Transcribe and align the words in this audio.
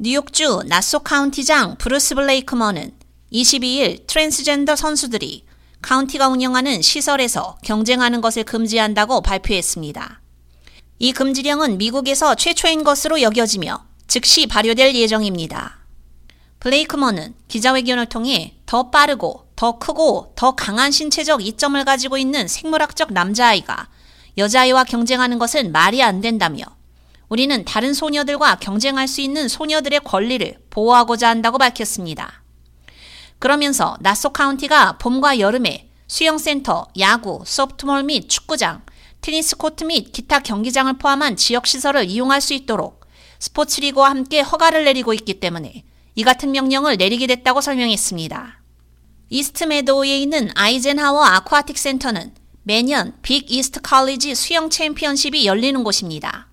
뉴욕주 0.00 0.62
나소 0.68 1.00
카운티장 1.00 1.74
브루스 1.78 2.14
블레이크먼은 2.14 2.92
22일 3.32 4.06
트랜스젠더 4.06 4.76
선수들이 4.76 5.44
카운티가 5.82 6.28
운영하는 6.28 6.82
시설에서 6.82 7.58
경쟁하는 7.64 8.20
것을 8.20 8.44
금지한다고 8.44 9.22
발표했습니다. 9.22 10.20
이 11.00 11.12
금지령은 11.12 11.78
미국에서 11.78 12.36
최초인 12.36 12.84
것으로 12.84 13.20
여겨지며 13.22 13.86
즉시 14.06 14.46
발효될 14.46 14.94
예정입니다. 14.94 15.78
블레이크먼은 16.60 17.34
기자회견을 17.48 18.06
통해 18.06 18.54
더 18.66 18.90
빠르고 18.90 19.48
더 19.56 19.80
크고 19.80 20.32
더 20.36 20.52
강한 20.52 20.92
신체적 20.92 21.44
이점을 21.44 21.84
가지고 21.84 22.18
있는 22.18 22.46
생물학적 22.46 23.12
남자아이가 23.12 23.88
여자아이와 24.36 24.84
경쟁하는 24.84 25.40
것은 25.40 25.72
말이 25.72 26.04
안 26.04 26.20
된다며 26.20 26.77
우리는 27.28 27.64
다른 27.64 27.92
소녀들과 27.92 28.56
경쟁할 28.56 29.06
수 29.06 29.20
있는 29.20 29.48
소녀들의 29.48 30.00
권리를 30.00 30.58
보호하고자 30.70 31.28
한다고 31.28 31.58
밝혔습니다. 31.58 32.42
그러면서 33.38 33.96
나소 34.00 34.30
카운티가 34.30 34.98
봄과 34.98 35.38
여름에 35.38 35.90
수영센터, 36.06 36.88
야구, 36.98 37.42
소프트볼 37.44 38.02
및 38.04 38.28
축구장, 38.28 38.82
테니스 39.20 39.56
코트 39.56 39.84
및 39.84 40.12
기타 40.12 40.40
경기장을 40.40 40.92
포함한 40.94 41.36
지역 41.36 41.66
시설을 41.66 42.06
이용할 42.06 42.40
수 42.40 42.54
있도록 42.54 43.06
스포츠리그와 43.40 44.10
함께 44.10 44.40
허가를 44.40 44.84
내리고 44.84 45.12
있기 45.12 45.38
때문에 45.38 45.84
이 46.14 46.24
같은 46.24 46.50
명령을 46.50 46.96
내리게 46.96 47.26
됐다고 47.26 47.60
설명했습니다. 47.60 48.62
이스트 49.30 49.64
메도우에 49.64 50.18
있는 50.18 50.50
아이젠하워 50.54 51.22
아쿠아틱 51.22 51.76
센터는 51.76 52.34
매년 52.62 53.14
빅 53.22 53.50
이스트 53.50 53.80
칼리지 53.80 54.34
수영 54.34 54.70
챔피언십이 54.70 55.46
열리는 55.46 55.84
곳입니다. 55.84 56.47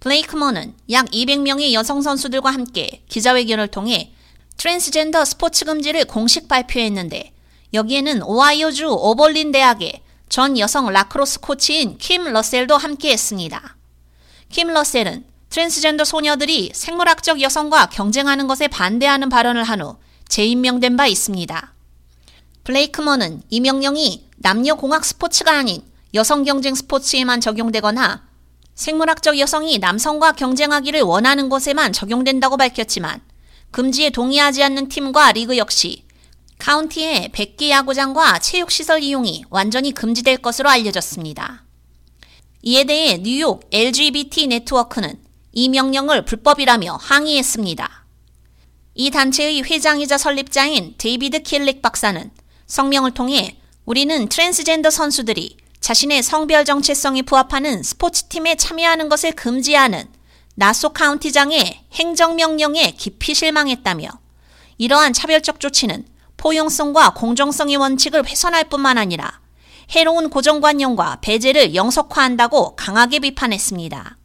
블레이크먼은 0.00 0.74
약 0.90 1.06
200명의 1.06 1.72
여성 1.72 2.02
선수들과 2.02 2.50
함께 2.50 3.02
기자회견을 3.08 3.68
통해 3.68 4.12
트랜스젠더 4.56 5.24
스포츠 5.24 5.64
금지를 5.64 6.04
공식 6.04 6.48
발표했는데 6.48 7.32
여기에는 7.74 8.22
오하이오주 8.22 8.88
오벌린 8.88 9.52
대학의 9.52 10.02
전 10.28 10.58
여성 10.58 10.90
라크로스 10.90 11.40
코치인 11.40 11.98
킴 11.98 12.24
러셀도 12.24 12.76
함께 12.76 13.12
했습니다. 13.12 13.76
킴 14.50 14.68
러셀은 14.68 15.24
트랜스젠더 15.50 16.04
소녀들이 16.04 16.70
생물학적 16.74 17.40
여성과 17.40 17.86
경쟁하는 17.86 18.46
것에 18.46 18.68
반대하는 18.68 19.28
발언을 19.28 19.64
한 19.64 19.80
후 19.80 19.96
재임명된 20.28 20.96
바 20.96 21.06
있습니다. 21.06 21.74
블레이크먼은 22.64 23.42
이 23.48 23.60
명령이 23.60 24.28
남녀 24.36 24.74
공학 24.74 25.04
스포츠가 25.04 25.56
아닌 25.58 25.82
여성 26.14 26.44
경쟁 26.44 26.74
스포츠에만 26.74 27.40
적용되거나 27.40 28.27
생물학적 28.78 29.40
여성이 29.40 29.78
남성과 29.78 30.32
경쟁하기를 30.32 31.00
원하는 31.02 31.48
것에만 31.48 31.92
적용된다고 31.92 32.56
밝혔지만 32.56 33.20
금지에 33.72 34.10
동의하지 34.10 34.62
않는 34.62 34.88
팀과 34.88 35.32
리그 35.32 35.58
역시 35.58 36.04
카운티의 36.58 37.30
100개 37.34 37.70
야구장과 37.70 38.38
체육시설 38.38 39.02
이용이 39.02 39.44
완전히 39.50 39.90
금지될 39.90 40.36
것으로 40.36 40.68
알려졌습니다. 40.68 41.64
이에 42.62 42.84
대해 42.84 43.18
뉴욕 43.18 43.68
LGBT 43.72 44.46
네트워크는 44.46 45.20
이 45.50 45.68
명령을 45.70 46.24
불법이라며 46.24 46.98
항의했습니다. 47.00 48.06
이 48.94 49.10
단체의 49.10 49.64
회장이자 49.64 50.18
설립자인 50.18 50.94
데이비드 50.98 51.42
킬릭 51.42 51.82
박사는 51.82 52.30
성명을 52.68 53.10
통해 53.10 53.58
우리는 53.84 54.28
트랜스젠더 54.28 54.90
선수들이 54.90 55.56
자신의 55.88 56.22
성별 56.22 56.66
정체성에 56.66 57.22
부합하는 57.22 57.82
스포츠팀에 57.82 58.56
참여하는 58.56 59.08
것을 59.08 59.32
금지하는 59.32 60.04
나소 60.54 60.90
카운티장의 60.90 61.84
행정명령에 61.94 62.90
깊이 62.90 63.34
실망했다며 63.34 64.06
이러한 64.76 65.14
차별적 65.14 65.60
조치는 65.60 66.04
포용성과 66.36 67.14
공정성의 67.14 67.76
원칙을 67.76 68.26
훼손할 68.26 68.64
뿐만 68.64 68.98
아니라 68.98 69.40
해로운 69.92 70.28
고정관념과 70.28 71.20
배제를 71.22 71.74
영속화한다고 71.74 72.76
강하게 72.76 73.20
비판했습니다. 73.20 74.18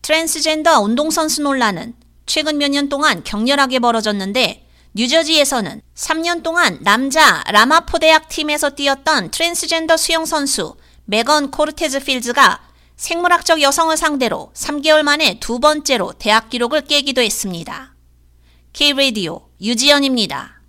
트랜스젠더 0.00 0.80
운동선수 0.80 1.42
논란은 1.42 1.96
최근 2.24 2.56
몇 2.56 2.70
년 2.70 2.88
동안 2.88 3.22
격렬하게 3.22 3.80
벌어졌는데 3.80 4.66
뉴저지에서는 4.94 5.82
3년 5.94 6.42
동안 6.42 6.78
남자 6.80 7.44
라마포 7.48 7.98
대학 7.98 8.30
팀에서 8.30 8.70
뛰었던 8.70 9.32
트랜스젠더 9.32 9.98
수영선수 9.98 10.76
메건 11.06 11.50
코르테즈 11.50 12.02
필즈가 12.02 12.60
생물학적 12.96 13.60
여성을 13.60 13.94
상대로 13.96 14.50
3개월 14.54 15.02
만에 15.02 15.38
두 15.38 15.58
번째로 15.60 16.14
대학 16.18 16.48
기록을 16.48 16.82
깨기도 16.82 17.20
했습니다. 17.20 17.94
K-Radio 18.72 19.48
유지연입니다. 19.60 20.62